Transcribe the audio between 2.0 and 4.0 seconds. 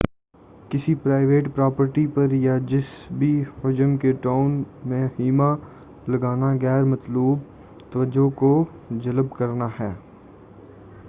پر یا جسی بھی حجم